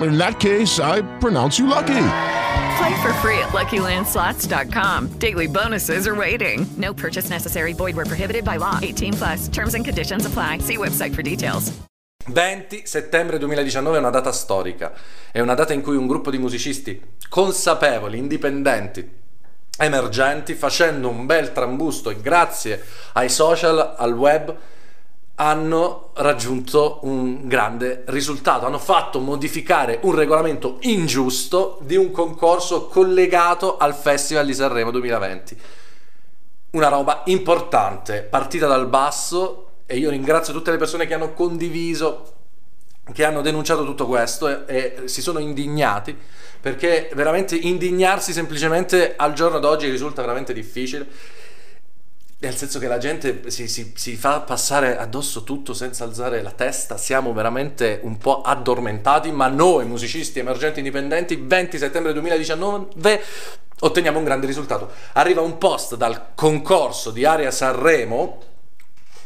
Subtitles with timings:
[0.00, 2.02] In that case, I pronounce you lucky.
[2.78, 5.08] Play for free at LuckyLandSlots.com.
[5.18, 6.66] Daily bonuses are waiting.
[6.76, 7.74] No purchase necessary.
[7.74, 8.78] Void where prohibited by law.
[8.80, 9.48] 18 plus.
[9.48, 10.58] Terms and conditions apply.
[10.58, 11.72] See website for details.
[12.26, 14.92] 20 settembre 2019 è una data storica.
[15.32, 19.08] È una data in cui un gruppo di musicisti consapevoli, indipendenti,
[19.78, 24.56] emergenti, facendo un bel trambusto e grazie ai social, al web,
[25.36, 28.66] hanno raggiunto un grande risultato.
[28.66, 35.60] Hanno fatto modificare un regolamento ingiusto di un concorso collegato al Festival di Sanremo 2020.
[36.72, 42.34] Una roba importante, partita dal basso e io ringrazio tutte le persone che hanno condiviso,
[43.12, 46.16] che hanno denunciato tutto questo e, e si sono indignati
[46.60, 51.08] perché veramente indignarsi semplicemente al giorno d'oggi risulta veramente difficile
[52.40, 56.52] nel senso che la gente si, si, si, fa passare addosso tutto senza alzare la
[56.52, 63.22] testa, siamo veramente un po' addormentati, ma noi musicisti emergenti indipendenti, 20 settembre 2019,
[63.80, 64.90] otteniamo un grande risultato.
[65.12, 68.49] Arriva un post dal concorso di Aria Sanremo,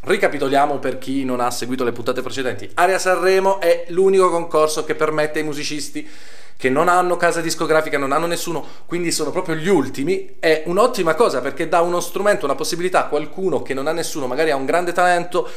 [0.00, 2.70] ricapitoliamo per chi non ha seguito le puntate precedenti.
[2.74, 6.08] Aria Sanremo è l'unico concorso che permette ai musicisti
[6.56, 11.14] che non hanno casa discografica, non hanno nessuno, quindi sono proprio gli ultimi, è un'ottima
[11.14, 14.56] cosa perché dà uno strumento, una possibilità a qualcuno che non ha nessuno, magari ha
[14.56, 15.48] un grande talento,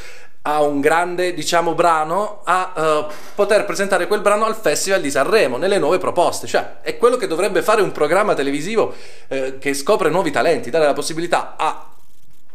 [0.44, 2.74] ha un grande, diciamo, brano, a
[3.08, 6.48] uh, poter presentare quel brano al Festival di Sanremo, nelle nuove proposte.
[6.48, 8.94] Cioè, è quello che dovrebbe fare un programma televisivo
[9.28, 11.83] eh, che scopre nuovi talenti, dare la possibilità a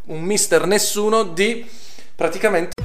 [0.08, 1.64] un mister nessuno di
[2.14, 2.77] praticamente.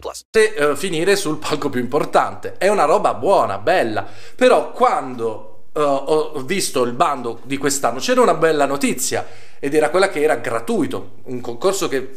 [0.00, 0.22] plus.
[0.30, 2.54] E, uh, finire sul palco più importante.
[2.58, 4.06] È una roba buona, bella.
[4.34, 9.26] Però quando Uh, ho visto il bando di quest'anno, c'era una bella notizia
[9.58, 12.16] ed era quella che era gratuito, un concorso che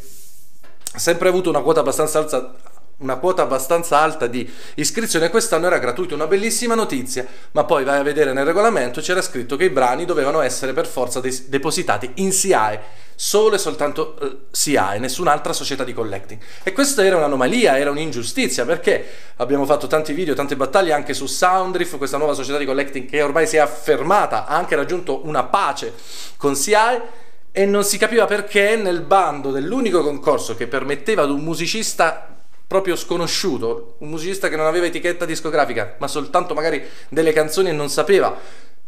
[0.92, 2.54] ha sempre avuto una quota abbastanza alta,
[3.00, 7.98] una quota abbastanza alta di iscrizione quest'anno era gratuito, una bellissima notizia, ma poi vai
[7.98, 12.10] a vedere nel regolamento c'era scritto che i brani dovevano essere per forza des- depositati
[12.16, 12.80] in SIAE,
[13.14, 16.40] solo e soltanto uh, SIAE, nessun'altra società di collecting.
[16.62, 19.04] E questa era un'anomalia, era un'ingiustizia, perché
[19.36, 23.22] abbiamo fatto tanti video, tante battaglie anche su Soundriff, questa nuova società di collecting che
[23.22, 25.94] ormai si è affermata, ha anche raggiunto una pace
[26.36, 31.40] con SIAE, e non si capiva perché nel bando dell'unico concorso che permetteva ad un
[31.40, 32.39] musicista
[32.70, 37.72] proprio sconosciuto, un musicista che non aveva etichetta discografica, ma soltanto magari delle canzoni e
[37.72, 38.38] non sapeva.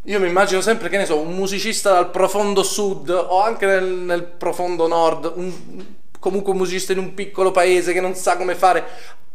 [0.04, 3.82] Io mi immagino sempre, che ne so, un musicista dal profondo sud o anche nel,
[3.82, 5.84] nel profondo nord, un,
[6.20, 8.84] comunque un musicista in un piccolo paese che non sa come fare,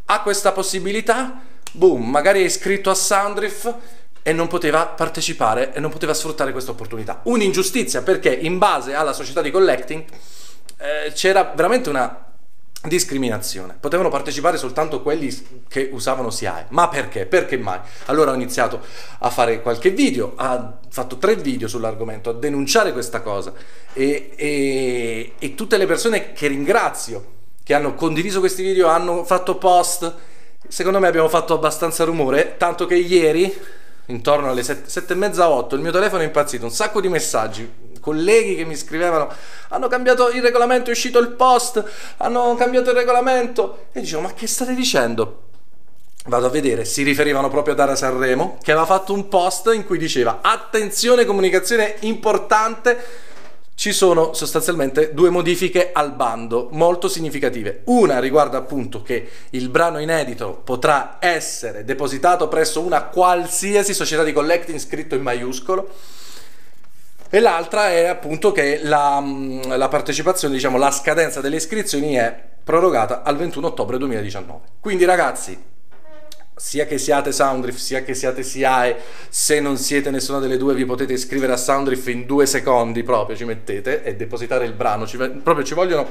[0.06, 1.42] ha questa possibilità,
[1.72, 3.70] boom, magari è iscritto a Soundriff
[4.22, 7.20] e non poteva partecipare e non poteva sfruttare questa opportunità.
[7.24, 10.04] Un'ingiustizia perché in base alla società di collecting
[10.78, 12.27] eh, c'era veramente una
[12.84, 13.76] discriminazione.
[13.78, 15.34] Potevano partecipare soltanto quelli
[15.68, 16.66] che usavano SIAE.
[16.70, 17.26] Ma perché?
[17.26, 17.80] Perché mai?
[18.06, 18.80] Allora ho iniziato
[19.18, 23.52] a fare qualche video, ho fatto tre video sull'argomento, a denunciare questa cosa
[23.92, 27.36] e, e, e tutte le persone che ringrazio
[27.68, 30.14] che hanno condiviso questi video, hanno fatto post,
[30.68, 33.54] secondo me abbiamo fatto abbastanza rumore, tanto che ieri,
[34.06, 37.08] intorno alle sette, sette e mezza, otto, il mio telefono è impazzito, un sacco di
[37.08, 37.70] messaggi,
[38.00, 39.30] colleghi che mi scrivevano
[39.68, 41.82] hanno cambiato il regolamento, è uscito il post,
[42.18, 45.42] hanno cambiato il regolamento e dicevo ma che state dicendo?
[46.26, 49.86] Vado a vedere, si riferivano proprio a Dara Sanremo che aveva fatto un post in
[49.86, 53.26] cui diceva attenzione comunicazione importante
[53.78, 57.82] ci sono sostanzialmente due modifiche al bando molto significative.
[57.84, 64.32] Una riguarda appunto che il brano inedito potrà essere depositato presso una qualsiasi società di
[64.32, 65.88] collecting scritto in maiuscolo
[67.30, 69.22] e l'altra è appunto che la,
[69.76, 72.34] la partecipazione, diciamo la scadenza delle iscrizioni è
[72.64, 74.60] prorogata al 21 ottobre 2019.
[74.80, 75.58] Quindi ragazzi,
[76.56, 78.96] sia che siate Soundriff, sia che siate SIAE,
[79.28, 83.36] se non siete nessuna delle due vi potete iscrivere a Soundriff in due secondi proprio,
[83.36, 86.06] ci mettete e depositare il brano, ci, proprio ci vogliono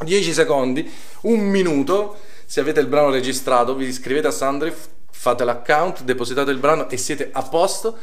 [0.00, 0.90] 10 secondi,
[1.22, 6.58] un minuto, se avete il brano registrato vi iscrivete a Soundriff, fate l'account, depositate il
[6.58, 7.96] brano e siete a posto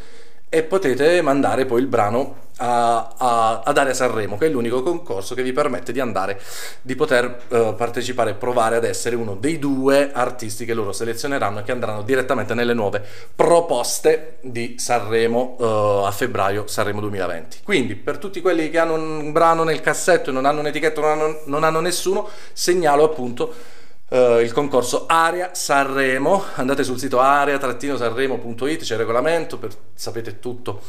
[0.49, 5.35] e potete mandare poi il brano a, a, ad Area Sanremo, che è l'unico concorso
[5.35, 6.41] che vi permette di andare,
[6.81, 11.59] di poter uh, partecipare e provare ad essere uno dei due artisti che loro selezioneranno
[11.59, 13.03] e che andranno direttamente nelle nuove
[13.33, 17.59] proposte di Sanremo uh, a febbraio, Sanremo 2020.
[17.63, 21.09] Quindi per tutti quelli che hanno un brano nel cassetto e non hanno un'etichetta, non
[21.11, 23.77] hanno, non hanno nessuno, segnalo appunto
[24.09, 26.43] Uh, il concorso Area Sanremo.
[26.55, 30.81] Andate sul sito area-sanremo.it, c'è il regolamento, per, sapete tutto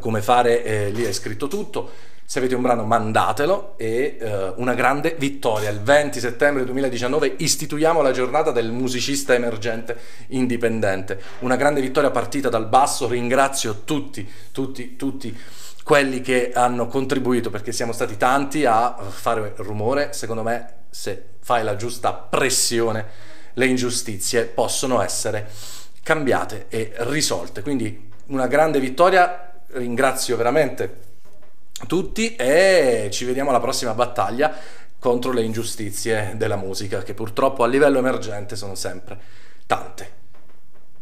[0.00, 2.14] come fare, eh, lì è scritto tutto.
[2.24, 5.70] Se avete un brano mandatelo e uh, una grande vittoria.
[5.70, 9.96] Il 20 settembre 2019 istituiamo la giornata del musicista emergente
[10.28, 11.22] indipendente.
[11.40, 13.06] Una grande vittoria partita dal basso.
[13.06, 15.38] Ringrazio tutti, tutti, tutti
[15.84, 20.12] quelli che hanno contribuito perché siamo stati tanti a fare rumore.
[20.12, 23.06] Secondo me se fai la giusta pressione,
[23.54, 25.50] le ingiustizie possono essere
[26.02, 27.62] cambiate e risolte.
[27.62, 31.04] Quindi una grande vittoria, ringrazio veramente
[31.86, 34.54] tutti e ci vediamo alla prossima battaglia
[34.98, 39.18] contro le ingiustizie della musica che purtroppo a livello emergente sono sempre
[39.66, 40.24] tante.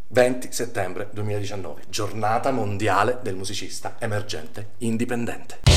[0.08, 5.74] 20 settembre 2019, giornata mondiale del musicista emergente indipendente.